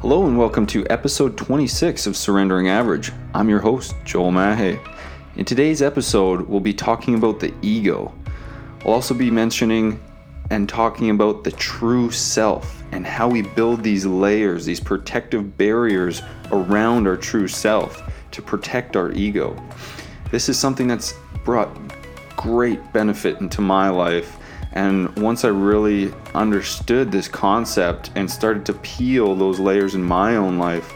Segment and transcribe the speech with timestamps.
[0.00, 3.12] Hello and welcome to episode 26 of Surrendering Average.
[3.34, 4.80] I'm your host, Joel Mahe.
[5.36, 8.10] In today's episode, we'll be talking about the ego.
[8.80, 10.00] I'll also be mentioning
[10.48, 16.22] and talking about the true self and how we build these layers, these protective barriers
[16.50, 19.54] around our true self to protect our ego.
[20.30, 21.12] This is something that's
[21.44, 21.68] brought
[22.38, 24.38] great benefit into my life.
[24.72, 30.36] And once I really understood this concept and started to peel those layers in my
[30.36, 30.92] own life,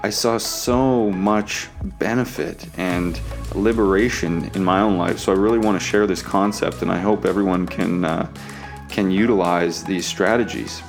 [0.00, 1.68] I saw so much
[1.98, 3.20] benefit and
[3.54, 5.18] liberation in my own life.
[5.18, 8.28] So I really want to share this concept, and I hope everyone can uh,
[8.88, 10.82] can utilize these strategies.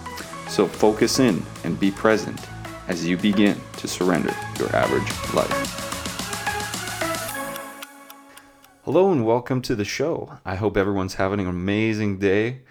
[0.49, 2.39] So focus in and be present
[2.87, 5.86] as you begin to surrender your average life.
[8.87, 10.39] Hello and welcome to the show.
[10.45, 12.61] I hope everyone's having an amazing day.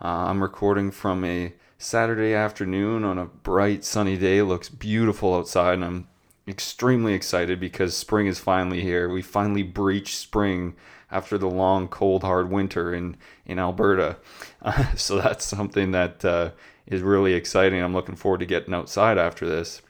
[0.00, 4.38] Uh, I'm recording from a Saturday afternoon on a bright sunny day.
[4.38, 6.08] It looks beautiful outside, and I'm
[6.48, 9.10] extremely excited because spring is finally here.
[9.10, 10.76] We finally breached spring
[11.10, 14.16] after the long, cold, hard winter in in Alberta.
[14.62, 16.52] Uh, so that's something that uh,
[16.86, 17.82] is really exciting.
[17.82, 19.82] I'm looking forward to getting outside after this.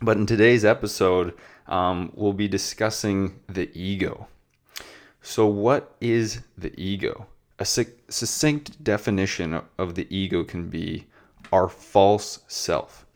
[0.00, 1.34] But in today's episode,
[1.68, 4.26] um, we'll be discussing the ego.
[5.22, 7.28] So, what is the ego?
[7.60, 11.06] A succinct definition of the ego can be
[11.52, 13.06] our false self.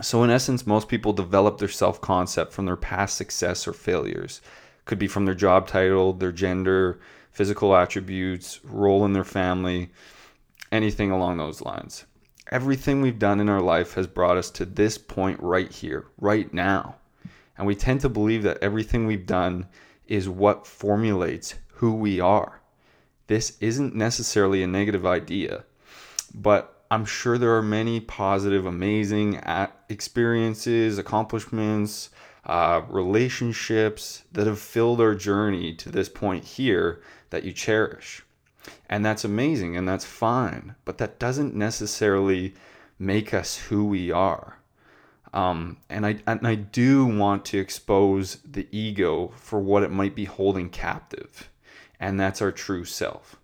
[0.00, 4.40] So, in essence, most people develop their self concept from their past success or failures.
[4.84, 6.98] Could be from their job title, their gender,
[7.30, 9.90] physical attributes, role in their family,
[10.72, 12.04] anything along those lines.
[12.50, 16.52] Everything we've done in our life has brought us to this point right here, right
[16.52, 16.96] now.
[17.56, 19.68] And we tend to believe that everything we've done
[20.12, 22.60] is what formulates who we are.
[23.28, 25.64] This isn't necessarily a negative idea,
[26.34, 29.40] but I'm sure there are many positive, amazing
[29.88, 32.10] experiences, accomplishments,
[32.44, 38.22] uh, relationships that have filled our journey to this point here that you cherish.
[38.90, 42.52] And that's amazing and that's fine, but that doesn't necessarily
[42.98, 44.58] make us who we are.
[45.32, 50.14] Um, and I and I do want to expose the ego for what it might
[50.14, 51.48] be holding captive,
[51.98, 53.36] and that's our true self.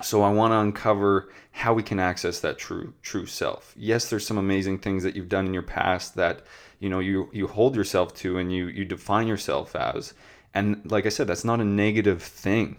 [0.00, 3.74] So I want to uncover how we can access that true true self.
[3.76, 6.46] Yes, there's some amazing things that you've done in your past that
[6.78, 10.14] you know you you hold yourself to and you you define yourself as.
[10.54, 12.76] And like I said, that's not a negative thing,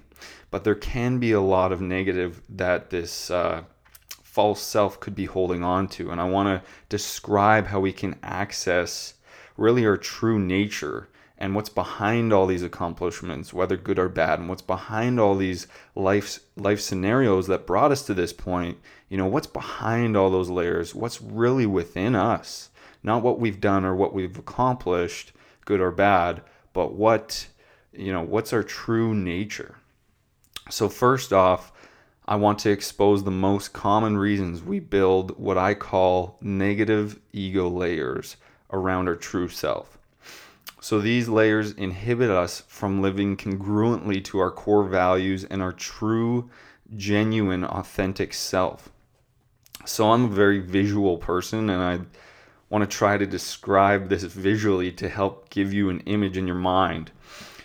[0.50, 3.64] but there can be a lot of negative that this uh,
[4.34, 6.10] false self could be holding on to.
[6.10, 9.14] And I want to describe how we can access
[9.58, 11.08] really our true nature
[11.38, 15.68] and what's behind all these accomplishments, whether good or bad, and what's behind all these
[15.94, 18.80] life life scenarios that brought us to this point.
[19.08, 20.96] You know, what's behind all those layers?
[20.96, 22.72] What's really within us?
[23.04, 25.32] Not what we've done or what we've accomplished,
[25.66, 26.42] good or bad,
[26.74, 27.46] but what
[27.92, 29.76] you know, what's our true nature?
[30.72, 31.72] So first off,
[32.26, 37.68] I want to expose the most common reasons we build what I call negative ego
[37.68, 38.38] layers
[38.72, 39.98] around our true self.
[40.80, 46.50] So these layers inhibit us from living congruently to our core values and our true,
[46.96, 48.90] genuine, authentic self.
[49.86, 52.06] So I'm a very visual person and I
[52.70, 56.56] want to try to describe this visually to help give you an image in your
[56.56, 57.12] mind.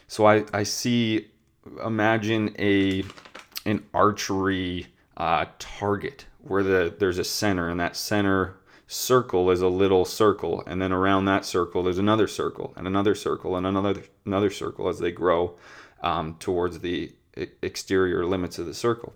[0.08, 1.28] So I, I see,
[1.84, 3.04] imagine a
[3.64, 4.86] an archery
[5.16, 10.62] uh, target where the there's a center and that center circle is a little circle.
[10.66, 14.88] And then around that circle there's another circle and another circle and another another circle
[14.88, 15.56] as they grow
[16.02, 17.12] um, towards the
[17.62, 19.14] exterior limits of the circle.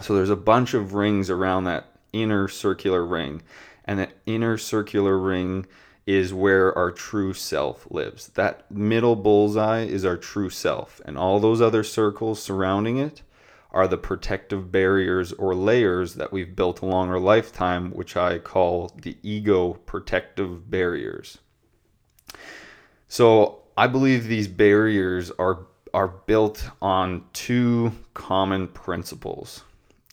[0.00, 3.42] So there's a bunch of rings around that inner circular ring.
[3.84, 5.66] And that inner circular ring
[6.06, 8.28] is where our true self lives.
[8.28, 11.00] That middle bullseye is our true self.
[11.04, 13.22] And all those other circles surrounding it
[13.72, 18.92] are the protective barriers or layers that we've built along our lifetime, which I call
[19.00, 21.38] the ego protective barriers.
[23.08, 29.62] So I believe these barriers are are built on two common principles.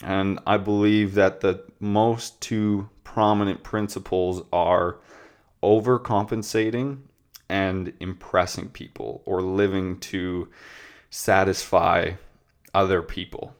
[0.04, 4.98] And I believe that the most two prominent principles are
[5.64, 7.00] overcompensating
[7.48, 10.50] and impressing people or living to
[11.10, 12.12] satisfy
[12.74, 13.56] other people.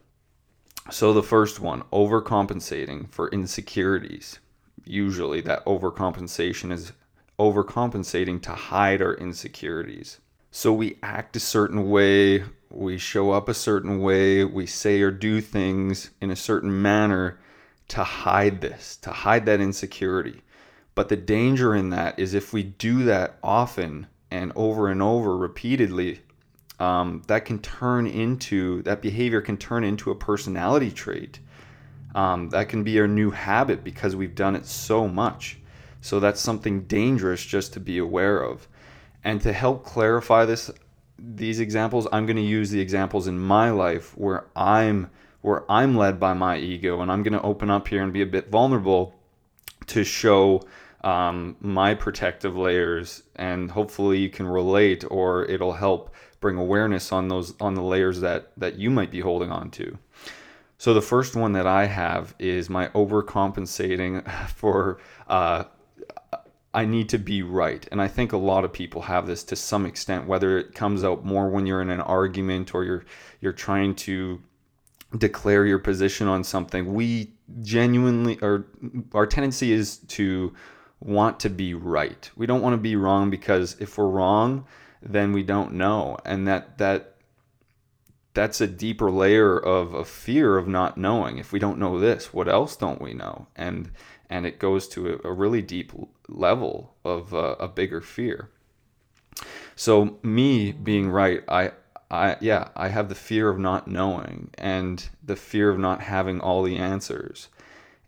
[0.90, 4.38] So the first one, overcompensating for insecurities.
[4.84, 6.92] Usually that overcompensation is
[7.38, 10.18] overcompensating to hide our insecurities.
[10.50, 15.10] So we act a certain way, we show up a certain way, we say or
[15.10, 17.38] do things in a certain manner
[17.88, 20.42] to hide this, to hide that insecurity.
[20.94, 25.36] But the danger in that is if we do that often and over and over
[25.36, 26.20] repeatedly,
[26.80, 31.38] um, that can turn into that behavior can turn into a personality trait.
[32.14, 35.58] Um, that can be our new habit because we've done it so much.
[36.00, 38.66] So that's something dangerous just to be aware of.
[39.22, 40.70] And to help clarify this,
[41.18, 45.10] these examples, I'm going to use the examples in my life where I'm
[45.42, 48.20] where I'm led by my ego, and I'm going to open up here and be
[48.20, 49.14] a bit vulnerable
[49.86, 50.62] to show
[51.02, 57.28] um, my protective layers, and hopefully you can relate, or it'll help bring awareness on
[57.28, 59.98] those on the layers that that you might be holding on to.
[60.78, 64.98] So the first one that I have is my overcompensating for.
[65.28, 65.64] Uh,
[66.72, 67.86] I need to be right.
[67.90, 71.02] And I think a lot of people have this to some extent, whether it comes
[71.02, 73.04] out more when you're in an argument or you're
[73.40, 74.40] you're trying to
[75.18, 76.94] declare your position on something.
[76.94, 78.66] We genuinely or
[79.12, 80.54] our tendency is to
[81.00, 82.30] want to be right.
[82.36, 84.66] We don't want to be wrong because if we're wrong,
[85.02, 86.16] then we don't know.
[86.24, 87.14] And that that
[88.34, 91.38] that's a deeper layer of a fear of not knowing.
[91.38, 93.48] If we don't know this, what else don't we know?
[93.56, 93.90] And
[94.28, 95.92] and it goes to a, a really deep
[96.28, 98.50] level of uh, a bigger fear.
[99.74, 101.72] So me being right, I
[102.10, 106.40] I yeah, I have the fear of not knowing and the fear of not having
[106.40, 107.48] all the answers.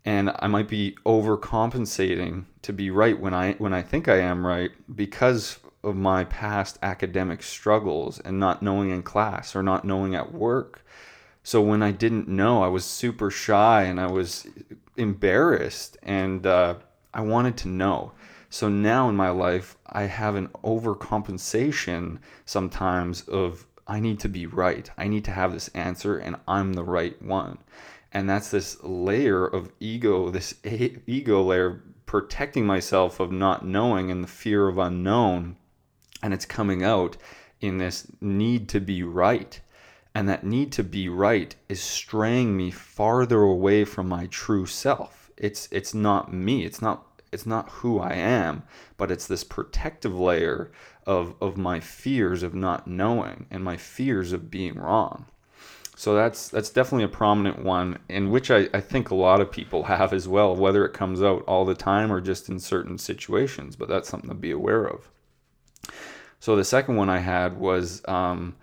[0.05, 4.45] And I might be overcompensating to be right when I when I think I am
[4.45, 10.15] right because of my past academic struggles and not knowing in class or not knowing
[10.15, 10.85] at work.
[11.43, 14.47] So when I didn't know, I was super shy and I was
[14.95, 16.75] embarrassed and uh,
[17.13, 18.13] I wanted to know.
[18.49, 24.45] So now in my life, I have an overcompensation sometimes of I need to be
[24.45, 24.89] right.
[24.97, 27.57] I need to have this answer and I'm the right one.
[28.13, 34.23] And that's this layer of ego, this ego layer protecting myself of not knowing and
[34.23, 35.57] the fear of unknown.
[36.23, 37.17] And it's coming out
[37.61, 39.59] in this need to be right.
[40.15, 45.29] And that need to be right is straying me farther away from my true self.
[45.37, 46.65] It's it's not me.
[46.65, 48.63] It's not it's not who I am,
[48.97, 50.71] but it's this protective layer
[51.05, 55.25] of of my fears of not knowing and my fears of being wrong.
[55.95, 59.51] So that's that's definitely a prominent one, in which I, I think a lot of
[59.51, 62.97] people have as well, whether it comes out all the time or just in certain
[62.97, 63.75] situations.
[63.75, 65.09] But that's something to be aware of.
[66.43, 68.57] So the second one I had was um,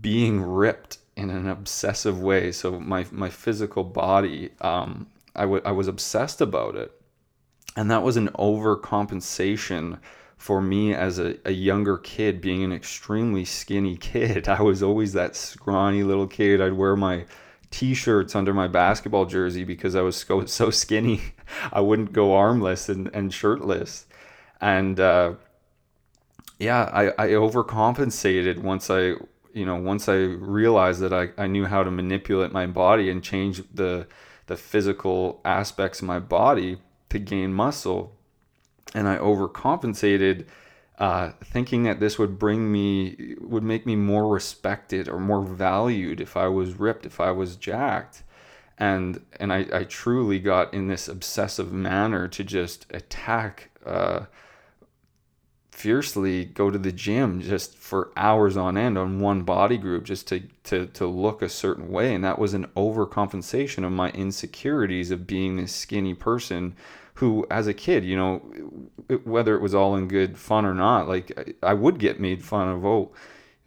[0.00, 2.50] being ripped in an obsessive way.
[2.50, 6.98] So my my physical body, um, I, w- I was obsessed about it,
[7.76, 9.98] and that was an overcompensation
[10.38, 14.48] for me as a, a younger kid being an extremely skinny kid.
[14.58, 16.62] I was always that scrawny little kid.
[16.62, 17.26] I'd wear my
[17.70, 21.20] t-shirts under my basketball jersey because i was so, so skinny.
[21.70, 24.06] I wouldn't go armless and, and shirtless.
[24.58, 25.34] And uh,
[26.58, 29.14] yeah I, I overcompensated once i
[29.52, 33.22] you know once i realized that I, I knew how to manipulate my body and
[33.22, 34.06] change the
[34.46, 36.78] the physical aspects of my body
[37.08, 38.14] to gain muscle
[38.94, 40.46] and I overcompensated,
[40.98, 46.20] uh, thinking that this would bring me, would make me more respected or more valued
[46.20, 48.22] if I was ripped, if I was jacked.
[48.78, 54.26] And, and I, I truly got in this obsessive manner to just attack uh,
[55.74, 60.28] fiercely go to the gym just for hours on end on one body group just
[60.28, 62.14] to, to, to look a certain way.
[62.14, 66.76] And that was an overcompensation of my insecurities of being this skinny person
[67.14, 68.38] who, as a kid, you know,
[69.24, 72.68] whether it was all in good fun or not, like I would get made fun
[72.68, 72.84] of.
[72.86, 73.12] Oh,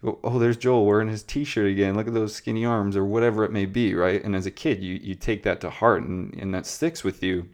[0.02, 1.94] oh, there's Joel wearing his T-shirt again.
[1.94, 4.22] Look at those skinny arms, or whatever it may be, right?
[4.22, 7.22] And as a kid, you you take that to heart, and and that sticks with
[7.22, 7.48] you.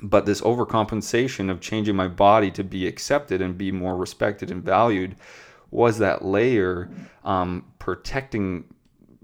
[0.00, 4.62] But this overcompensation of changing my body to be accepted and be more respected and
[4.62, 5.16] valued
[5.70, 6.90] was that layer
[7.24, 8.64] um, protecting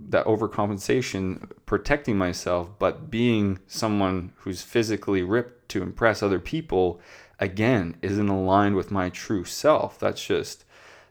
[0.08, 7.00] that overcompensation protecting myself but being someone who's physically ripped to impress other people
[7.42, 9.98] again isn't aligned with my true self.
[9.98, 10.64] That's just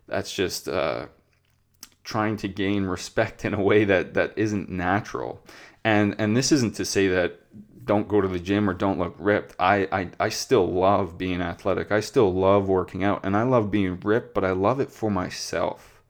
[0.08, 1.08] that's just uh,
[2.04, 5.46] trying to gain respect in a way that that isn't natural.
[5.84, 7.41] And and this isn't to say that
[7.84, 11.42] don't go to the gym or don't look ripped I, I i still love being
[11.42, 11.92] athletic.
[11.92, 15.10] I still love working out and i love being ripped but i love it for
[15.10, 16.02] myself.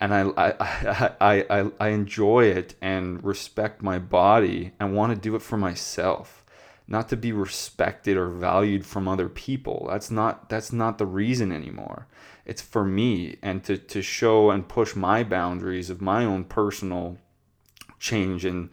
[0.00, 5.20] And I, I, I, I, I enjoy it and respect my body and want to
[5.20, 6.42] do it for myself
[6.88, 9.86] not to be respected or valued from other people.
[9.90, 12.06] That's not that's not the reason anymore.
[12.44, 17.18] It's for me and to, to show and push my boundaries of my own personal
[17.98, 18.68] change and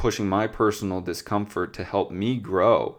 [0.00, 2.96] pushing my personal discomfort to help me grow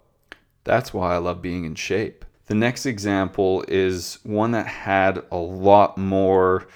[0.63, 2.23] That's why I love being in shape.
[2.45, 6.67] The next example is one that had a lot more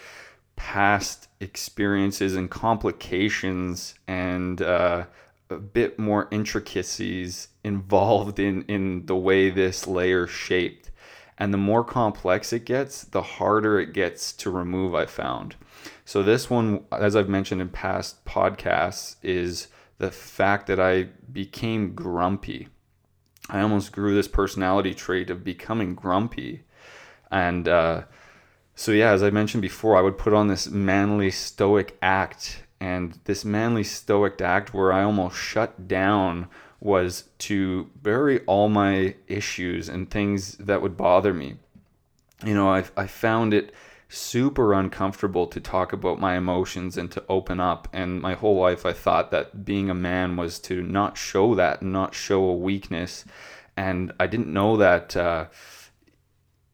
[0.56, 5.06] past experiences and complications and uh,
[5.52, 10.90] a bit more intricacies involved in, in the way this layer shaped.
[11.38, 15.56] And the more complex it gets, the harder it gets to remove, I found.
[16.04, 19.68] So, this one, as I've mentioned in past podcasts, is
[19.98, 22.68] the fact that I became grumpy.
[23.50, 26.64] I almost grew this personality trait of becoming grumpy.
[27.32, 28.04] And uh,
[28.76, 32.64] so, yeah, as I mentioned before, I would put on this manly stoic act.
[32.80, 36.48] And this manly stoic act where I almost shut down
[36.80, 41.56] was to bury all my issues and things that would bother me.
[42.46, 43.74] You know, I, I found it
[44.08, 47.88] super uncomfortable to talk about my emotions and to open up.
[47.92, 51.82] And my whole life, I thought that being a man was to not show that,
[51.82, 53.26] not show a weakness.
[53.76, 55.46] And I didn't know that uh,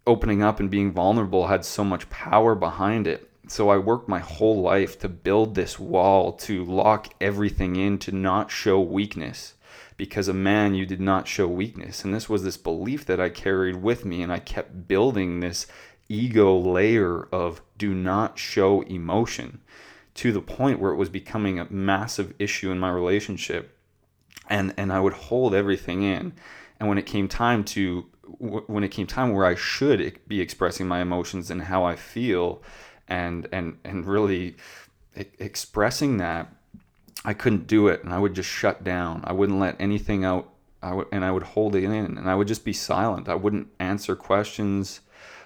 [0.06, 3.30] opening up and being vulnerable had so much power behind it.
[3.48, 8.12] So I worked my whole life to build this wall, to lock everything in, to
[8.12, 9.56] not show weakness.
[9.98, 12.04] Because a man, you did not show weakness.
[12.04, 15.68] And this was this belief that I carried with me, and I kept building this
[16.12, 19.62] ego layer of do not show emotion
[20.14, 23.78] to the point where it was becoming a massive issue in my relationship.
[24.50, 26.34] And and I would hold everything in.
[26.80, 28.06] And when it came time to
[28.38, 32.62] when it came time where I should be expressing my emotions and how I feel
[33.08, 34.56] and and and really
[35.16, 36.54] expressing that
[37.24, 38.04] I couldn't do it.
[38.04, 39.24] And I would just shut down.
[39.26, 40.50] I wouldn't let anything out.
[40.82, 42.18] I would, and I would hold it in.
[42.18, 43.30] And I would just be silent.
[43.30, 45.02] I wouldn't answer questions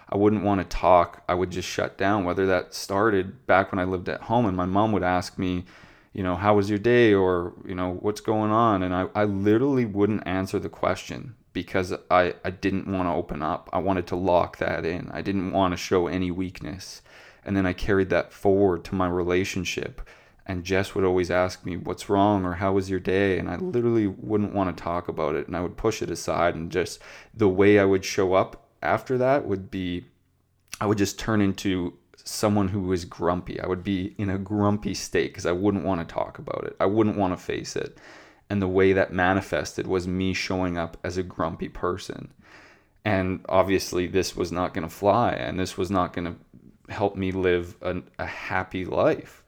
[0.10, 1.24] I wouldn't want to talk.
[1.28, 2.26] I would just shut down.
[2.26, 5.66] Whether that started back when I lived at home and my mom would ask me,
[6.14, 8.84] you know, how was your day or, you know, what's going on?
[8.84, 13.42] And I, I literally wouldn't answer the question because I, I didn't want to open
[13.42, 13.70] up.
[13.74, 15.10] I wanted to lock that in.
[15.12, 17.02] I didn't want to show any weakness.
[17.44, 20.02] And then I carried that forward to my relationship.
[20.46, 22.46] And Jess would always ask me, What's wrong?
[22.46, 23.40] or How was your day?
[23.40, 25.48] And I literally wouldn't want to talk about it.
[25.48, 26.56] And I would push it aside.
[26.56, 27.00] And just
[27.34, 30.06] the way I would show up after that would be
[30.80, 31.94] I would just turn into
[32.26, 33.60] someone who was grumpy.
[33.62, 36.76] I would be in a grumpy state because I wouldn't want to talk about it.
[36.80, 37.98] I wouldn't want to face it.
[38.50, 42.34] And the way that manifested was me showing up as a grumpy person.
[43.04, 47.16] And obviously, this was not going to fly, and this was not going to help
[47.16, 49.44] me live a, a, happy life.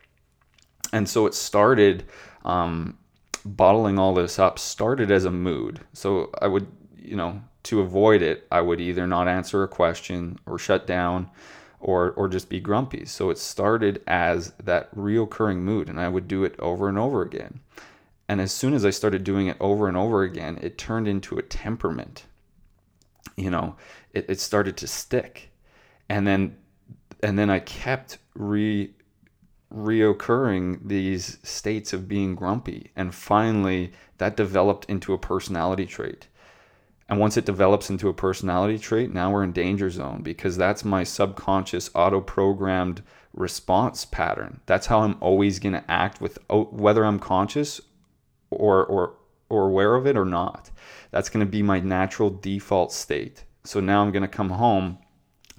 [0.94, 2.06] And so it started,
[2.46, 2.98] um,
[3.44, 5.82] bottling all this up started as a mood.
[5.94, 6.68] So I would,
[6.98, 11.30] you know, to avoid it, I would either not answer a question or shut down
[11.80, 13.06] or or just be grumpy.
[13.06, 17.22] So it started as that reoccurring mood and I would do it over and over
[17.22, 17.60] again.
[18.30, 21.38] And as soon as I started doing it over and over again, it turned into
[21.38, 22.26] a temperament.
[23.36, 23.76] You know,
[24.14, 25.52] it, it started to stick.
[26.10, 26.58] And then
[27.22, 28.94] and then I kept re
[29.74, 32.92] reoccurring these states of being grumpy.
[32.96, 36.28] And finally that developed into a personality trait.
[37.10, 40.84] And once it develops into a personality trait, now we're in danger zone because that's
[40.84, 43.02] my subconscious auto programmed
[43.34, 44.60] response pattern.
[44.66, 47.80] That's how I'm always going to act with oh, whether I'm conscious
[48.50, 49.14] or or
[49.50, 50.70] or aware of it or not.
[51.12, 53.46] That's going to be my natural default state.
[53.64, 54.98] So now I'm going to come home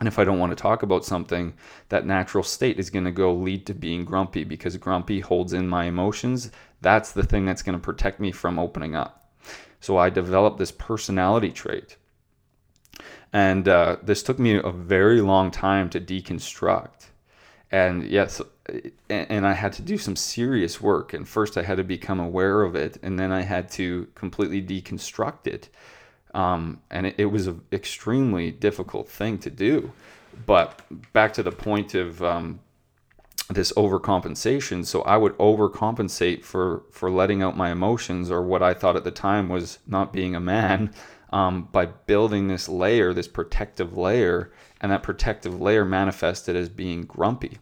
[0.01, 1.55] and if I don't want to talk about something,
[1.89, 5.67] that natural state is going to go lead to being grumpy because grumpy holds in
[5.67, 6.53] my emotions.
[6.81, 9.18] That's the thing that's going to protect me from opening up.
[9.81, 11.97] So I developed this personality trait.
[13.33, 17.07] And uh, this took me a very long time to deconstruct.
[17.71, 18.41] And yes,
[19.11, 21.13] and I had to do some serious work.
[21.13, 24.63] And first, I had to become aware of it, and then I had to completely
[24.63, 25.69] deconstruct it.
[26.35, 29.93] Um, and it, it was an extremely difficult thing to do.
[30.47, 30.83] But
[31.13, 32.61] back to the point of um,
[33.49, 34.85] this overcompensation.
[34.85, 39.05] So i would overcompensate for for letting out my emotions or what i thought at
[39.05, 40.93] the time was not being a man
[41.31, 47.03] um, by building this layer this protective layer and that protective layer manifested as being
[47.03, 47.59] grumpy.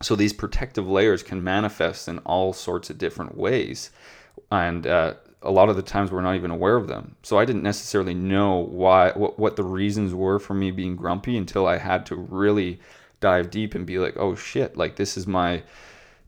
[0.00, 3.90] So these protective layers can manifest in all sorts of different ways
[4.50, 7.16] and uh, a lot of the times we're not even aware of them.
[7.24, 11.36] So i didn't necessarily know why what, what the reasons were for me being grumpy
[11.36, 12.78] until i had to really
[13.22, 15.62] dive deep and be like, oh shit, like this is my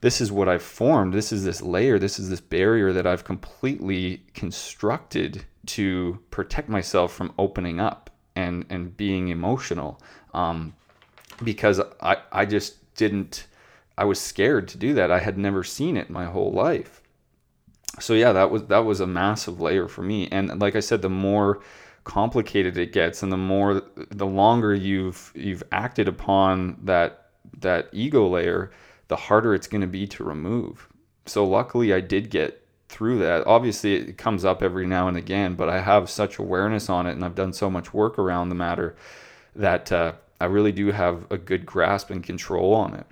[0.00, 1.14] this is what I've formed.
[1.14, 1.98] This is this layer.
[1.98, 8.64] This is this barrier that I've completely constructed to protect myself from opening up and
[8.70, 10.00] and being emotional.
[10.32, 10.74] Um,
[11.42, 13.46] because I I just didn't.
[13.96, 15.10] I was scared to do that.
[15.10, 17.00] I had never seen it my whole life.
[18.00, 20.28] so yeah, that was that was a massive layer for me.
[20.30, 21.60] And like I said, the more
[22.04, 28.28] complicated it gets and the more the longer you've you've acted upon that that ego
[28.28, 28.70] layer,
[29.08, 30.88] the harder it's going to be to remove.
[31.26, 33.46] So luckily I did get through that.
[33.46, 37.12] Obviously it comes up every now and again, but I have such awareness on it
[37.12, 38.94] and I've done so much work around the matter
[39.56, 43.06] that uh, I really do have a good grasp and control on it.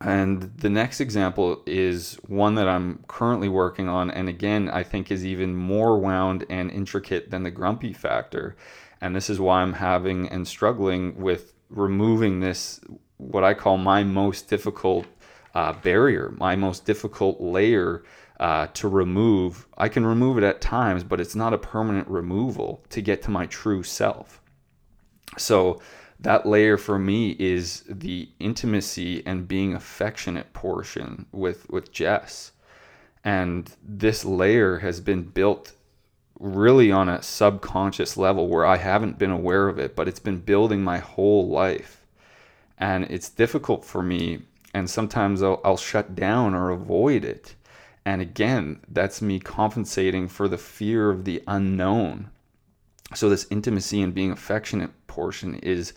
[0.00, 5.10] And the next example is one that I'm currently working on, and again, I think
[5.10, 8.56] is even more wound and intricate than the grumpy factor.
[9.00, 12.80] And this is why I'm having and struggling with removing this,
[13.16, 15.06] what I call my most difficult
[15.54, 18.04] uh, barrier, my most difficult layer
[18.38, 19.66] uh, to remove.
[19.76, 23.32] I can remove it at times, but it's not a permanent removal to get to
[23.32, 24.40] my true self.
[25.36, 25.80] So,
[26.20, 32.52] that layer for me is the intimacy and being affectionate portion with with Jess.
[33.24, 35.72] And this layer has been built
[36.40, 40.38] really on a subconscious level where I haven't been aware of it, but it's been
[40.38, 42.04] building my whole life.
[42.78, 47.56] And it's difficult for me, and sometimes I'll, I'll shut down or avoid it.
[48.04, 52.30] And again, that's me compensating for the fear of the unknown.
[53.14, 55.94] So, this intimacy and being affectionate portion is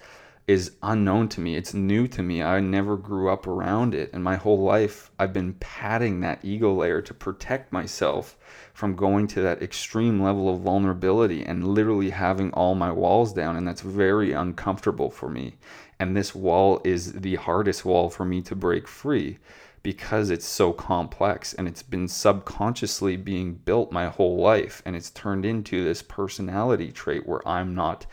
[0.48, 1.56] is unknown to me.
[1.56, 2.42] It's new to me.
[2.42, 4.10] I never grew up around it.
[4.12, 8.36] And my whole life, I've been padding that ego layer to protect myself
[8.74, 13.56] from going to that extreme level of vulnerability and literally having all my walls down.
[13.56, 15.58] And that's very uncomfortable for me.
[16.00, 19.38] And this wall is the hardest wall for me to break free
[19.84, 25.10] because it's so complex and it's been subconsciously being built my whole life and it's
[25.10, 28.06] turned into this personality trait where I'm not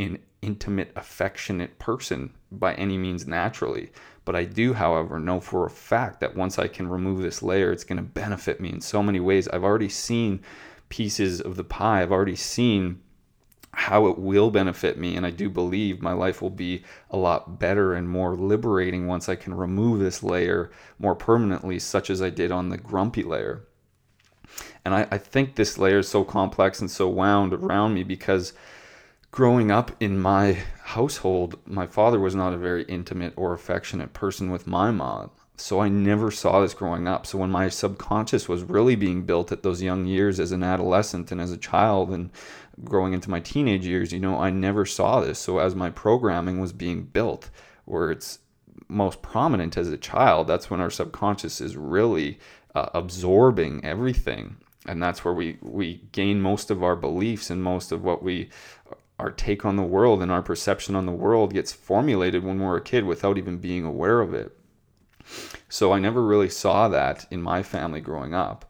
[0.00, 3.90] an intimate, affectionate person by any means naturally.
[4.24, 7.72] But I do, however, know for a fact that once I can remove this layer,
[7.72, 9.48] it's going to benefit me in so many ways.
[9.48, 10.42] I've already seen
[10.88, 13.00] pieces of the pie, I've already seen
[13.72, 15.16] how it will benefit me.
[15.16, 19.28] And I do believe my life will be a lot better and more liberating once
[19.28, 23.64] I can remove this layer more permanently, such as I did on the grumpy layer.
[24.84, 28.52] And I, I think this layer is so complex and so wound around me because
[29.30, 34.50] growing up in my household, my father was not a very intimate or affectionate person
[34.50, 35.30] with my mom.
[35.56, 37.26] So I never saw this growing up.
[37.26, 41.30] So when my subconscious was really being built at those young years as an adolescent
[41.30, 42.30] and as a child and
[42.82, 45.38] growing into my teenage years, you know, I never saw this.
[45.38, 47.50] So as my programming was being built,
[47.84, 48.38] where it's
[48.88, 52.38] most prominent as a child, that's when our subconscious is really
[52.74, 57.92] uh, absorbing everything and that's where we we gain most of our beliefs and most
[57.92, 58.48] of what we
[59.20, 62.78] our take on the world and our perception on the world gets formulated when we're
[62.78, 64.56] a kid without even being aware of it.
[65.68, 68.64] So I never really saw that in my family growing up.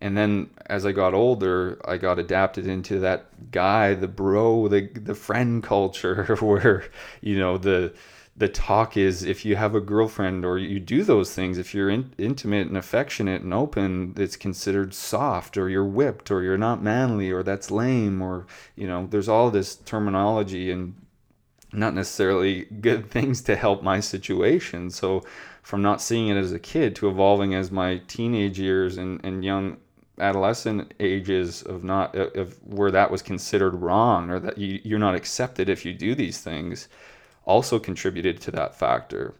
[0.00, 4.88] And then as I got older, I got adapted into that guy, the bro, the
[4.94, 6.84] the friend culture where,
[7.20, 7.92] you know, the
[8.38, 11.90] the talk is if you have a girlfriend or you do those things, if you're
[11.90, 16.80] in, intimate and affectionate and open, it's considered soft or you're whipped or you're not
[16.80, 18.46] manly or that's lame or,
[18.76, 20.94] you know, there's all this terminology and
[21.72, 24.88] not necessarily good things to help my situation.
[24.90, 25.24] So
[25.62, 29.44] from not seeing it as a kid to evolving as my teenage years and, and
[29.44, 29.78] young
[30.20, 35.14] adolescent ages of not of where that was considered wrong or that you, you're not
[35.14, 36.88] accepted if you do these things
[37.48, 39.34] also contributed to that factor.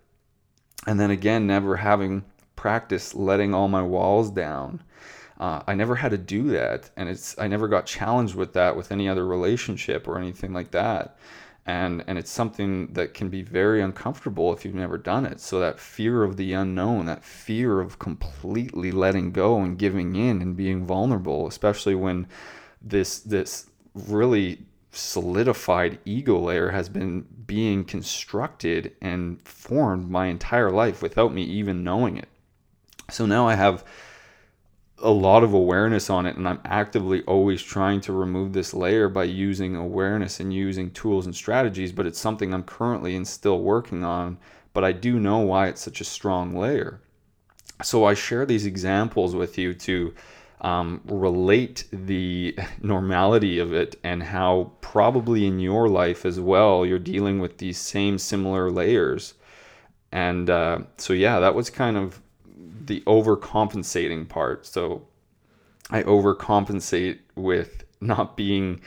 [0.87, 2.25] And then again, never having
[2.57, 4.83] practiced letting all my walls down.
[5.39, 8.75] Uh, I never had to do that, and it's I never got challenged with that
[8.77, 11.17] with any other relationship or anything like that,
[11.65, 15.39] and and it's something that can be very uncomfortable if you've never done it.
[15.39, 20.43] So that fear of the unknown, that fear of completely letting go and giving in
[20.43, 22.27] and being vulnerable, especially when
[22.83, 31.03] this this really solidified ego layer has been being constructed and formed my entire life
[31.03, 32.29] without me even knowing it.
[33.11, 33.85] So now I have
[35.01, 39.09] a lot of awareness on it, and I'm actively always trying to remove this layer
[39.09, 41.93] by using awareness and using tools and strategies.
[41.93, 44.39] But it's something I'm currently and still working on.
[44.73, 47.01] But I do know why it's such a strong layer.
[47.83, 50.15] So I share these examples with you to
[50.61, 56.99] um, relate the normality of it and how probably in your life as well you're
[56.99, 59.35] dealing with these same similar layers.
[60.11, 62.21] And uh, so, yeah, that was kind of
[62.85, 64.67] the overcompensating part.
[64.67, 65.07] So,
[65.91, 68.81] I overcompensate with not being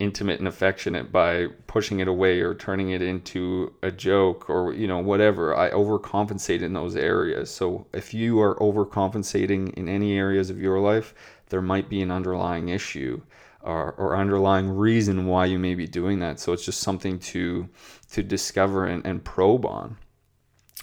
[0.00, 4.88] intimate and affectionate by pushing it away or turning it into a joke or you
[4.88, 5.56] know whatever.
[5.56, 7.50] I overcompensate in those areas.
[7.50, 11.14] So if you are overcompensating in any areas of your life
[11.50, 13.20] there might be an underlying issue
[13.60, 16.40] or, or underlying reason why you may be doing that.
[16.40, 17.68] So it's just something to
[18.12, 19.96] to discover and, and probe on.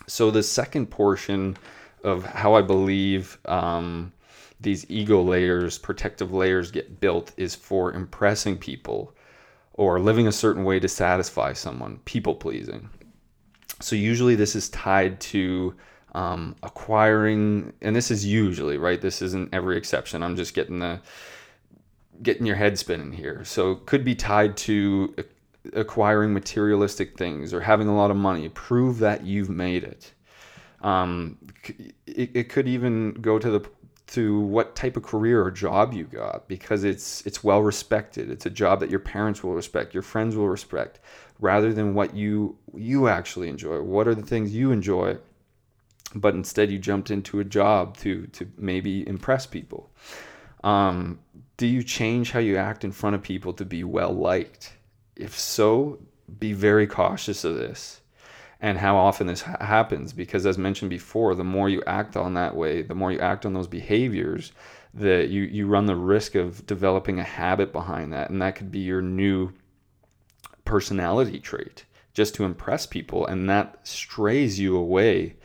[0.07, 1.57] So the second portion
[2.03, 4.13] of how i believe um,
[4.59, 9.15] these ego layers, protective layers get built is for impressing people
[9.73, 12.89] or living a certain way to satisfy someone, people pleasing.
[13.79, 15.75] So usually this is tied to
[16.15, 18.99] um, acquiring, and this is usually right.
[18.99, 20.23] This isn't every exception.
[20.23, 20.99] I'm just getting the
[22.23, 23.43] getting your head spinning here.
[23.45, 25.13] So it could be tied to
[25.73, 28.49] acquiring materialistic things or having a lot of money.
[28.49, 30.11] Prove that you've made it.
[30.81, 31.37] Um,
[32.07, 33.59] it, it could even go to the
[34.07, 38.31] to what type of career or job you got because it's it's well respected.
[38.31, 40.99] It's a job that your parents will respect, your friends will respect,
[41.39, 43.81] rather than what you you actually enjoy.
[43.81, 45.17] What are the things you enjoy?
[46.15, 49.91] But instead, you jumped into a job to to maybe impress people.
[50.63, 51.19] Um,
[51.57, 54.73] do you change how you act in front of people to be well liked?
[55.15, 55.99] If so,
[56.39, 58.01] be very cautious of this
[58.59, 62.33] and how often this ha- happens because as mentioned before the more you act on
[62.33, 64.51] that way the more you act on those behaviors
[64.93, 68.71] that you you run the risk of developing a habit behind that and that could
[68.71, 69.51] be your new
[70.65, 75.35] personality trait just to impress people and that strays you away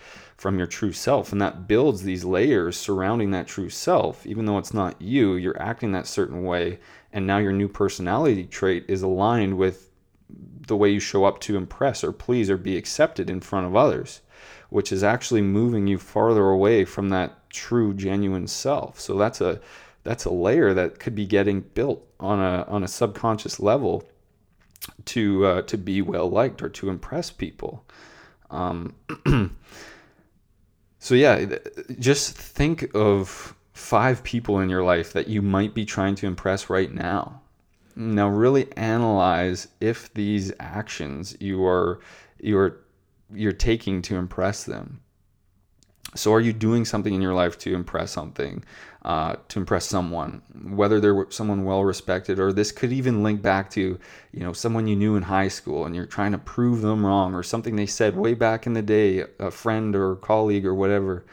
[0.43, 4.27] from your true self and that builds these layers surrounding that true self.
[4.27, 6.81] Even though it's not you you're acting that certain way
[7.13, 9.92] and now your new personality trait is aligned with
[10.67, 13.77] the way you show up to impress or please or be accepted in front of
[13.77, 14.21] others,
[14.71, 19.01] which is actually moving you farther away from that true genuine self.
[19.01, 19.61] So that's a
[20.05, 24.05] that's a layer that could be getting built on a on a subconscious level
[25.07, 27.85] to uh, to be well liked or to impress people.
[28.51, 28.95] Um,
[30.99, 31.57] so yeah,
[31.99, 36.69] just think of five people in your life that you might be trying to impress
[36.69, 37.42] right now
[37.97, 42.01] now really analyze if these actions you are
[42.41, 42.81] you are
[43.35, 45.01] you're taking to impress them.
[46.15, 48.63] So are you doing something in your life to impress something,
[49.03, 50.43] uh, to impress someone,
[50.75, 53.99] whether they're someone well respected or this could even link back to,
[54.33, 57.35] you know, someone you knew in high school and you're trying to prove them wrong
[57.35, 61.25] or something they said way back in the day, a friend or colleague or whatever,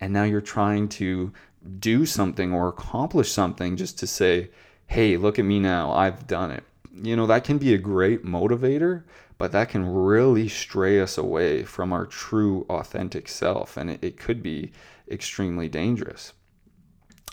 [0.00, 1.32] and now you're trying to
[1.80, 4.50] do something or accomplish something just to say,
[4.88, 6.64] hey, look at me now, I've done it.
[6.92, 9.04] You know, that can be a great motivator,
[9.36, 14.18] but that can really stray us away from our true, authentic self, and it, it
[14.18, 14.72] could be
[15.08, 16.32] extremely dangerous.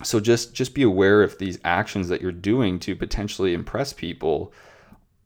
[0.04, 4.54] So just just be aware if these actions that you're doing to potentially impress people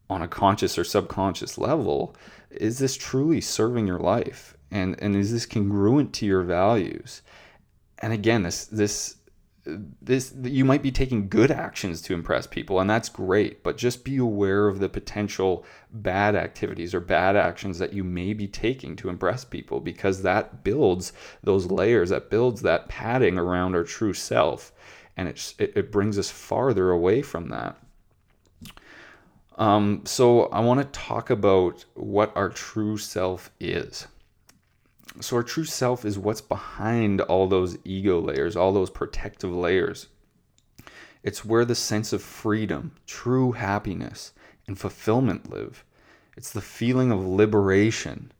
[0.10, 2.16] on a conscious or subconscious level
[2.52, 7.24] is this truly serving your life and and is this congruent to your values
[8.00, 9.16] and again this this
[10.02, 14.04] this you might be taking good actions to impress people and that's great but just
[14.04, 18.96] be aware of the potential bad activities or bad actions that you may be taking
[18.96, 24.14] to impress people because that builds those layers that builds that padding around our true
[24.14, 24.72] self
[25.18, 27.76] and it, it brings us farther away from that.
[29.58, 34.08] Um, so i want to talk about what our true self is
[35.22, 40.08] so, our true self is what's behind all those ego layers, all those protective layers.
[41.24, 44.34] It's where the sense of freedom, true happiness,
[44.68, 45.84] and fulfillment live.
[46.38, 48.32] It's the feeling of liberation,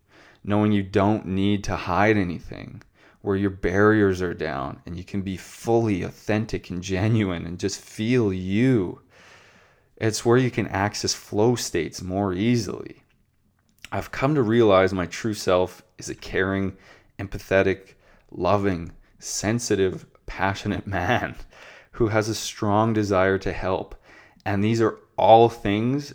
[0.44, 2.82] knowing you don't need to hide anything,
[3.22, 7.82] where your barriers are down and you can be fully authentic and genuine and just
[7.82, 9.02] feel you.
[9.98, 13.04] It's where you can access flow states more easily.
[13.92, 16.76] I've come to realize my true self is a caring,
[17.20, 17.94] empathetic,
[18.32, 21.36] loving, sensitive, passionate man
[21.92, 23.96] who has a strong desire to help.
[24.46, 26.14] And these are all things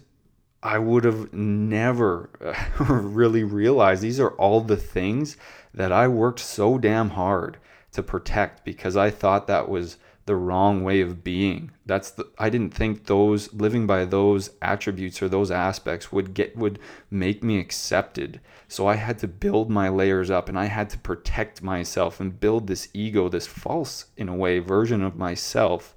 [0.63, 2.31] I would have never
[2.81, 4.03] really realized.
[4.03, 5.37] These are all the things
[5.75, 7.59] that I worked so damn hard
[7.93, 11.71] to protect because I thought that was the wrong way of being.
[11.85, 16.57] That's the I didn't think those living by those attributes or those aspects would get
[16.57, 16.79] would
[17.11, 18.41] make me accepted.
[18.67, 22.41] So I had to build my layers up and I had to protect myself and
[22.41, 25.95] build this ego, this false in a way version of myself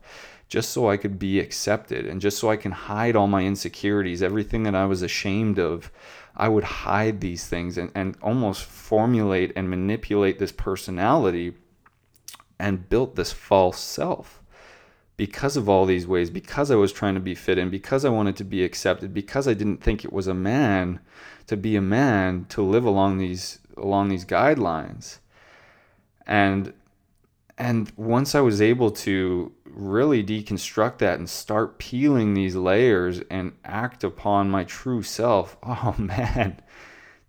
[0.50, 4.24] just so I could be accepted and just so I can hide all my insecurities,
[4.24, 5.92] everything that I was ashamed of.
[6.36, 11.56] I would hide these things and, and almost formulate and manipulate this personality
[12.60, 14.42] and built this false self.
[15.18, 18.10] because of all these ways, because I was trying to be fit in, because I
[18.10, 21.00] wanted to be accepted, because I didn't think it was a man
[21.48, 25.20] to be a man to live along these along these guidelines.
[26.28, 26.74] And
[27.58, 33.54] and once I was able to really deconstruct that and start peeling these layers and
[33.66, 36.62] act upon my true self, oh man,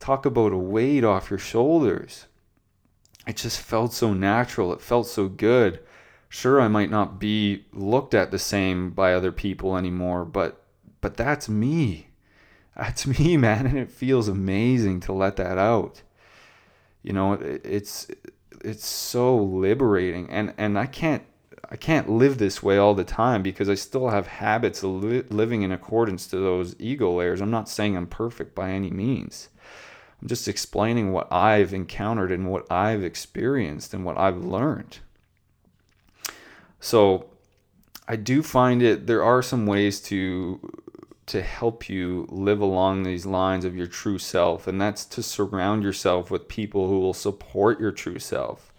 [0.00, 2.26] talk about a weight off your shoulders.
[3.28, 4.72] It just felt so natural.
[4.72, 5.80] It felt so good
[6.28, 10.62] sure I might not be looked at the same by other people anymore, but
[11.00, 12.08] but that's me.
[12.76, 16.02] That's me, man, and it feels amazing to let that out.
[17.02, 18.08] You know, it, it's
[18.64, 21.22] it's so liberating and and I can't
[21.70, 25.24] I can't live this way all the time because I still have habits of li-
[25.28, 27.40] living in accordance to those ego layers.
[27.40, 29.48] I'm not saying I'm perfect by any means.
[30.20, 34.98] I'm just explaining what I've encountered and what I've experienced and what I've learned.
[36.80, 37.30] So
[38.06, 40.60] I do find it there are some ways to
[41.26, 45.82] to help you live along these lines of your true self and that's to surround
[45.82, 48.72] yourself with people who will support your true self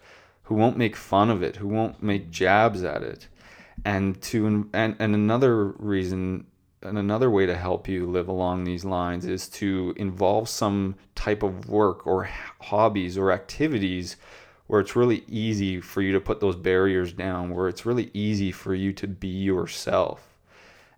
[0.44, 3.28] who won't make fun of it who won't make jabs at it
[3.86, 6.44] and to and, and another reason
[6.82, 11.44] and another way to help you live along these lines is to involve some type
[11.44, 12.30] of work or
[12.62, 14.16] hobbies or activities
[14.68, 18.52] where it's really easy for you to put those barriers down, where it's really easy
[18.52, 20.38] for you to be yourself.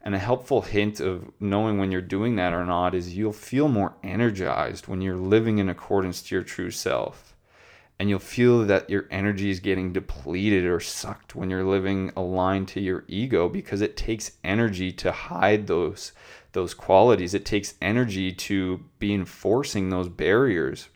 [0.04, 3.68] And a helpful hint of knowing when you're doing that or not is you'll feel
[3.68, 7.31] more energized when you're living in accordance to your true self.
[8.02, 12.68] And you'll feel that your energy is getting depleted or sucked when you're living aligned
[12.70, 16.12] to your ego because it takes energy to hide those
[16.54, 17.36] those qualities.
[17.36, 20.90] It takes energy to be enforcing those barriers.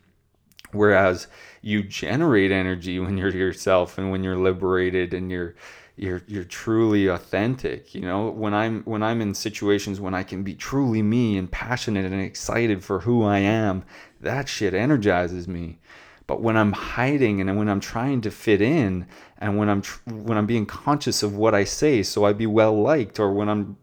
[0.72, 1.28] Whereas
[1.62, 5.54] you generate energy when you're yourself and when you're liberated and you're
[5.94, 10.42] you're you're truly authentic you know when i'm when i'm in situations when i can
[10.42, 13.82] be truly me and passionate and excited for who i am
[14.20, 15.78] that shit energizes me
[16.26, 19.06] but when i'm hiding and when i'm trying to fit in
[19.38, 22.46] and when i'm tr- when i'm being conscious of what i say so i be
[22.46, 23.76] well liked or when i'm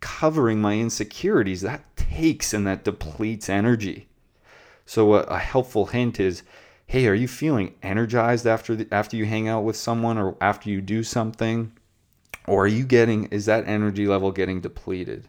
[0.00, 4.06] covering my insecurities that takes and that depletes energy
[4.86, 6.42] so a, a helpful hint is
[6.86, 10.70] hey, are you feeling energized after the, after you hang out with someone or after
[10.70, 11.72] you do something?
[12.46, 15.28] Or are you getting is that energy level getting depleted?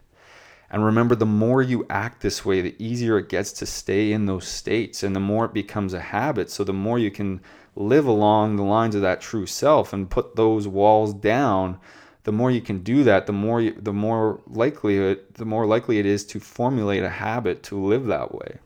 [0.70, 4.26] And remember, the more you act this way, the easier it gets to stay in
[4.26, 6.50] those states and the more it becomes a habit.
[6.50, 7.40] So, the more you can
[7.76, 11.78] live along the lines of that true self and put those walls down,
[12.24, 15.66] the more you can do that, the more, you, the more likely it, the more
[15.66, 18.58] likely it is to formulate a habit to live that way.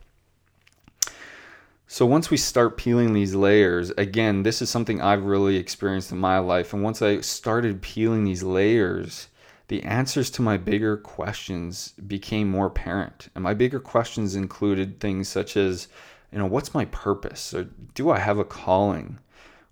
[1.87, 6.19] So once we start peeling these layers, again, this is something I've really experienced in
[6.19, 6.73] my life.
[6.73, 9.27] And once I started peeling these layers,
[9.71, 13.29] the answers to my bigger questions became more apparent.
[13.37, 15.87] And my bigger questions included things such as,
[16.33, 17.55] you know, what's my purpose?
[17.55, 19.21] Or do I have a calling?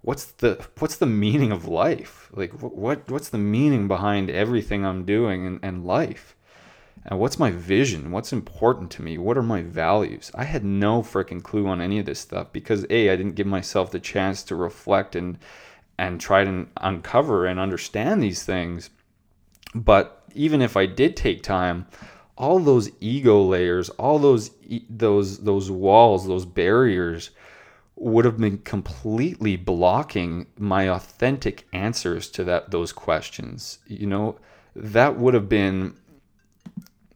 [0.02, 2.30] What's the what's the meaning of life?
[2.32, 6.36] Like what what's the meaning behind everything I'm doing and, and life?
[7.04, 8.12] And what's my vision?
[8.12, 9.18] What's important to me?
[9.18, 10.30] What are my values?
[10.32, 13.48] I had no freaking clue on any of this stuff because A, I didn't give
[13.48, 15.38] myself the chance to reflect and
[15.98, 18.90] and try to uncover and understand these things.
[19.74, 21.86] But even if I did take time,
[22.36, 24.50] all those ego layers, all those
[24.88, 27.30] those those walls, those barriers
[27.96, 33.80] would have been completely blocking my authentic answers to that those questions.
[33.86, 34.38] You know,
[34.76, 35.96] that would have been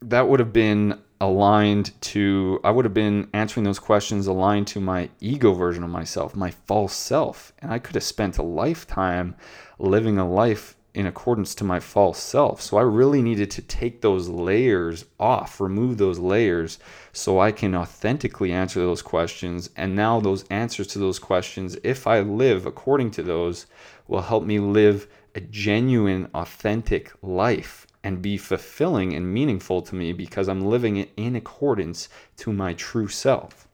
[0.02, 4.80] that would have been aligned to I would have been answering those questions aligned to
[4.80, 7.52] my ego version of myself, my false self.
[7.60, 9.36] And I could have spent a lifetime
[9.78, 12.60] living a life in accordance to my false self.
[12.60, 16.78] So I really needed to take those layers off, remove those layers
[17.12, 19.70] so I can authentically answer those questions.
[19.76, 23.66] And now those answers to those questions, if I live according to those,
[24.06, 30.12] will help me live a genuine, authentic life and be fulfilling and meaningful to me
[30.12, 33.66] because I'm living it in accordance to my true self.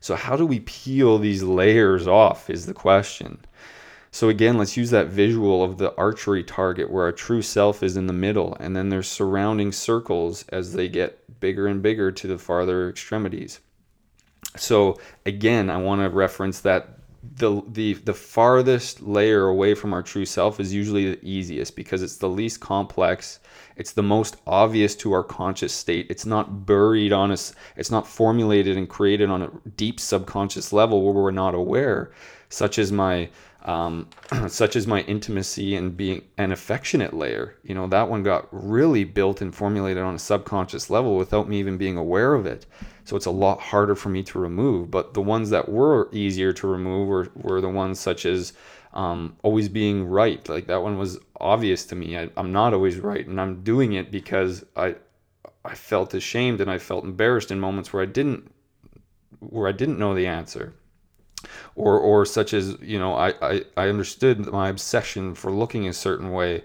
[0.00, 2.48] So, how do we peel these layers off?
[2.48, 3.44] Is the question.
[4.12, 7.96] So, again, let's use that visual of the archery target where our true self is
[7.96, 12.26] in the middle, and then there's surrounding circles as they get bigger and bigger to
[12.26, 13.60] the farther extremities.
[14.56, 16.88] So, again, I want to reference that
[17.36, 22.02] the the the farthest layer away from our true self is usually the easiest because
[22.02, 23.38] it's the least complex.
[23.76, 26.06] It's the most obvious to our conscious state.
[26.10, 27.54] It's not buried on us.
[27.76, 32.10] It's not formulated and created on a deep subconscious level where we're not aware
[32.50, 33.28] such as my
[33.64, 34.08] um,
[34.48, 37.56] such as my intimacy and being an affectionate layer.
[37.62, 41.58] You know, that one got really built and formulated on a subconscious level without me
[41.58, 42.66] even being aware of it.
[43.04, 44.90] So it's a lot harder for me to remove.
[44.90, 48.52] But the ones that were easier to remove were, were the ones such as
[48.92, 50.46] um, always being right.
[50.48, 52.18] Like that one was obvious to me.
[52.18, 54.96] I, I'm not always right, and I'm doing it because I
[55.64, 58.52] I felt ashamed and I felt embarrassed in moments where I didn't
[59.38, 60.74] where I didn't know the answer
[61.80, 65.92] or or such as you know I, I, I understood my obsession for looking a
[65.92, 66.64] certain way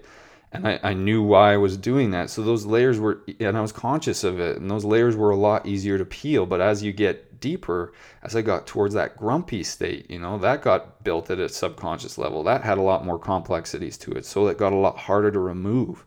[0.52, 2.30] and I, I knew why I was doing that.
[2.30, 5.36] So those layers were and I was conscious of it and those layers were a
[5.36, 6.46] lot easier to peel.
[6.46, 10.62] But as you get deeper as I got towards that grumpy state you know that
[10.62, 12.42] got built at a subconscious level.
[12.42, 14.24] That had a lot more complexities to it.
[14.26, 16.04] So it got a lot harder to remove.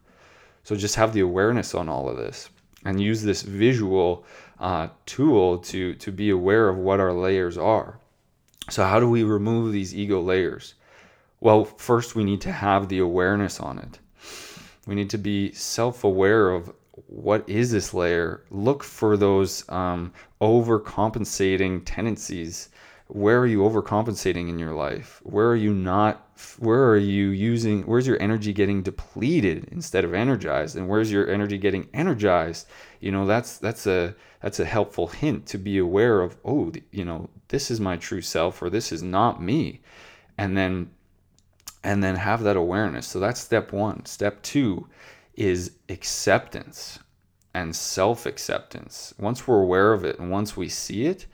[0.63, 2.49] So just have the awareness on all of this
[2.85, 4.25] and use this visual
[4.59, 7.98] uh, tool to to be aware of what our layers are
[8.69, 10.75] so, how do we remove these ego layers?
[11.39, 13.99] Well, first, we need to have the awareness on it.
[14.85, 16.71] We need to be self aware of
[17.07, 18.43] what is this layer.
[18.51, 22.69] Look for those um, overcompensating tendencies.
[23.07, 25.19] Where are you overcompensating in your life?
[25.23, 26.28] Where are you not?
[26.59, 27.83] Where are you using?
[27.83, 30.75] Where's your energy getting depleted instead of energized?
[30.75, 32.67] And where's your energy getting energized?
[32.99, 36.37] You know, that's that's a that's a helpful hint to be aware of.
[36.45, 39.81] Oh, you know, this is my true self or this is not me
[40.39, 40.89] and then
[41.83, 44.87] and then have that awareness so that's step 1 step 2
[45.35, 46.99] is acceptance
[47.53, 51.25] and self acceptance once we're aware of it and once we see it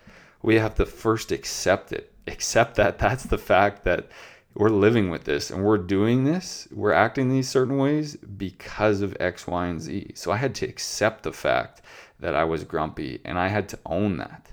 [0.41, 4.07] we have to first accept it accept that that's the fact that
[4.55, 9.15] we're living with this and we're doing this we're acting these certain ways because of
[9.19, 11.81] x y and z so i had to accept the fact
[12.19, 14.51] that i was grumpy and i had to own that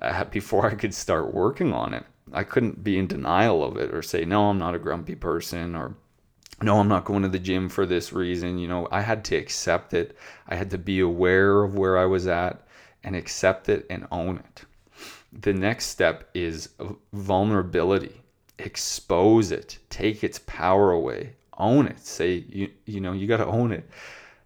[0.00, 2.04] uh, before I could start working on it.
[2.32, 5.74] I couldn't be in denial of it or say, no, I'm not a grumpy person
[5.74, 5.96] or
[6.62, 8.58] no, I'm not going to the gym for this reason.
[8.58, 10.16] You know, I had to accept it.
[10.46, 12.66] I had to be aware of where I was at
[13.02, 14.64] and accept it and own it.
[15.32, 16.68] The next step is
[17.12, 18.20] vulnerability.
[18.60, 21.98] Expose it, take its power away, own it.
[22.00, 23.88] Say, you, you know, you got to own it.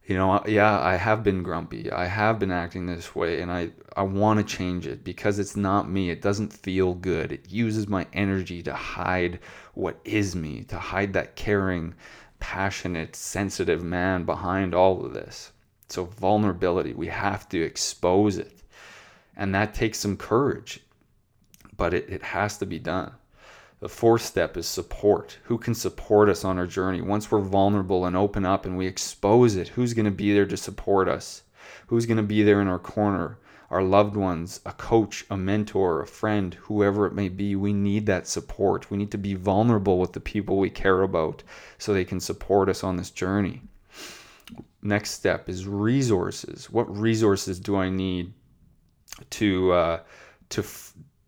[0.07, 1.91] You know yeah i have been grumpy.
[1.91, 5.57] I have been acting this way and i i want to change it because it's
[5.57, 6.11] not me.
[6.11, 7.33] It doesn't feel good.
[7.33, 9.39] It uses my energy to hide
[9.73, 11.95] what is me to hide that caring
[12.39, 15.53] passionate sensitive man behind all of this.
[15.89, 18.63] So vulnerability we have to expose it.
[19.37, 20.81] And that takes some courage
[21.79, 23.13] but it, it has to be done
[23.85, 25.37] the fourth step is support.
[25.43, 27.03] Who can support us on our journey?
[27.03, 30.47] Once we're vulnerable and open up and we expose it, who's going to be there
[30.47, 31.43] to support us?
[31.89, 33.37] Who's going to be there in our corner?
[33.69, 37.57] Our loved ones, a coach, a mentor, a friend, whoever it may be.
[37.57, 38.91] We need that support.
[38.91, 41.43] We need to be vulnerable with the people we care about
[41.77, 43.61] so they can support us on this journey.
[44.81, 46.71] Next step is resources.
[46.71, 48.33] What resources do I need
[49.29, 50.01] to uh,
[50.49, 50.65] to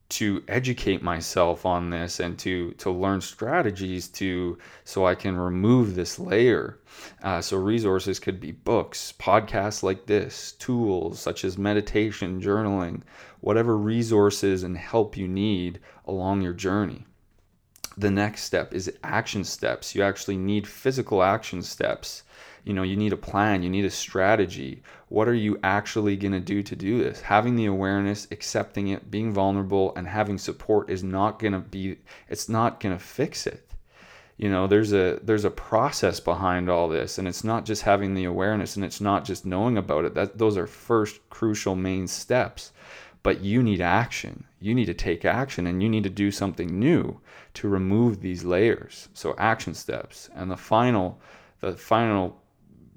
[0.09, 5.95] to educate myself on this and to to learn strategies to so I can remove
[5.95, 6.79] this layer.
[7.23, 13.03] Uh, so resources could be books, podcasts like this, tools such as meditation, journaling,
[13.40, 17.05] whatever resources and help you need along your journey.
[17.99, 19.95] The next step is action steps.
[19.95, 22.23] You actually need physical action steps
[22.66, 26.33] you know you need a plan you need a strategy what are you actually going
[26.33, 27.21] to do to do this?
[27.21, 31.99] Having the awareness accepting it being vulnerable and having support is not going to be
[32.29, 33.71] it's not going to fix it.
[34.37, 38.14] You know there's a there's a process behind all this and it's not just having
[38.14, 40.14] the awareness and it's not just knowing about it.
[40.14, 42.73] That those are first crucial main steps.
[43.23, 44.45] But you need action.
[44.61, 47.21] You need to take action and you need to do something new
[47.55, 49.09] to remove these layers.
[49.14, 50.31] So action steps.
[50.35, 51.21] And the final
[51.61, 52.40] the final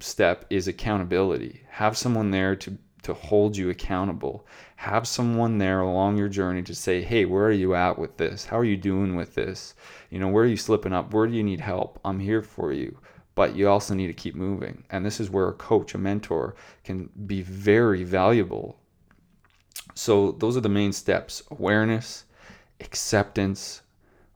[0.02, 1.62] step is accountability.
[1.70, 4.46] Have someone there to to hold you accountable.
[4.76, 8.44] Have someone there along your journey to say, "Hey, where are you at with this?
[8.46, 9.74] How are you doing with this?
[10.10, 11.12] You know, where are you slipping up?
[11.12, 11.98] Where do you need help?
[12.04, 12.98] I'm here for you."
[13.34, 14.84] But you also need to keep moving.
[14.90, 18.76] And this is where a coach, a mentor can be very valuable.
[19.94, 22.24] So, those are the main steps awareness,
[22.80, 23.82] acceptance,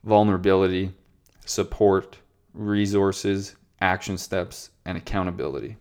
[0.05, 0.93] vulnerability,
[1.45, 2.19] support,
[2.55, 5.77] resources, action steps, and accountability.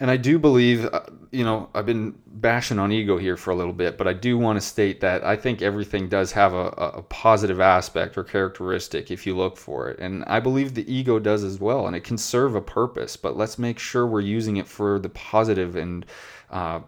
[0.00, 1.00] And I do believe, uh,
[1.32, 4.38] you know, I've been bashing on ego here for a little bit, but I do
[4.38, 9.10] want to state that I think everything does have a, a, positive aspect or characteristic
[9.10, 9.98] if you look for it.
[9.98, 13.36] And I believe the ego does as well, and it can serve a purpose, but
[13.36, 16.06] let's make sure we're using it for the positive and
[16.50, 16.80] uh,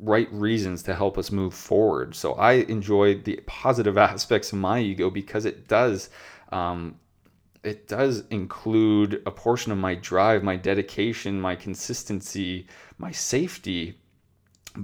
[0.00, 2.16] right reasons to help us move forward.
[2.16, 6.10] So I enjoy the positive aspects of my ego because it does
[6.50, 6.98] um,
[7.66, 13.98] it does include a portion of my drive, my dedication, my consistency, my safety.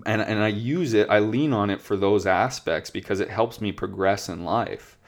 [0.05, 3.61] And, and I use it, I lean on it for those aspects because it helps
[3.61, 4.99] me progress in life.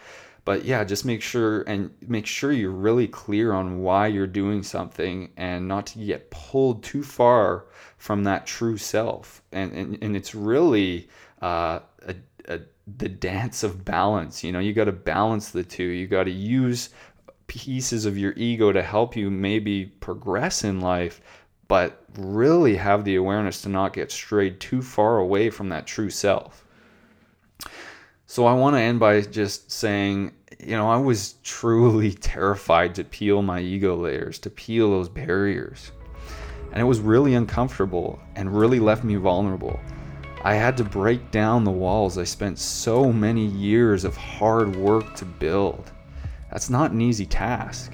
[0.44, 4.62] But yeah, just make sure and make sure you're really clear on why you're doing
[4.62, 7.64] something and not to get pulled too far
[7.96, 9.42] from that true self.
[9.50, 11.08] And, and, and it's really
[11.42, 12.14] uh, a,
[12.46, 14.44] a, the dance of balance.
[14.44, 15.82] You know, you got to balance the two.
[15.82, 16.90] You got to use
[17.46, 21.20] pieces of your ego to help you maybe progress in life,
[21.68, 26.10] but really have the awareness to not get strayed too far away from that true
[26.10, 26.64] self.
[28.26, 33.04] So I want to end by just saying, you know, I was truly terrified to
[33.04, 35.92] peel my ego layers, to peel those barriers.
[36.72, 39.78] And it was really uncomfortable and really left me vulnerable.
[40.42, 45.14] I had to break down the walls I spent so many years of hard work
[45.16, 45.92] to build.
[46.54, 47.92] That's not an easy task,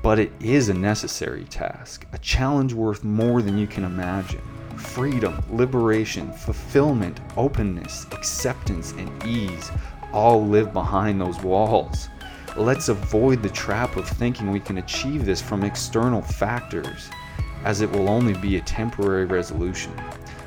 [0.00, 4.40] but it is a necessary task, a challenge worth more than you can imagine.
[4.76, 9.72] Freedom, liberation, fulfillment, openness, acceptance, and ease
[10.12, 12.08] all live behind those walls.
[12.56, 17.10] Let's avoid the trap of thinking we can achieve this from external factors,
[17.64, 19.92] as it will only be a temporary resolution.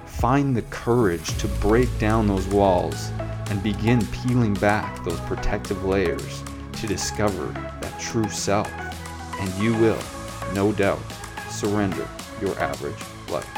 [0.06, 3.12] Find the courage to break down those walls
[3.50, 6.42] and begin peeling back those protective layers
[6.82, 7.48] to discover
[7.82, 8.72] that true self,
[9.40, 10.00] and you will,
[10.54, 11.00] no doubt,
[11.50, 12.08] surrender
[12.42, 13.00] your average
[13.30, 13.50] life.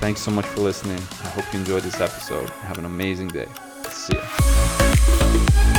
[0.00, 0.98] Thanks so much for listening.
[1.22, 2.50] I hope you enjoyed this episode.
[2.50, 3.48] Have an amazing day.
[3.88, 5.73] See ya.